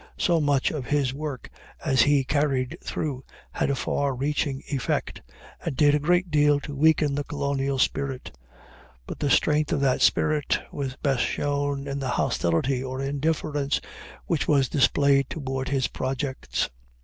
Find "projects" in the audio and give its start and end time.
15.87-16.71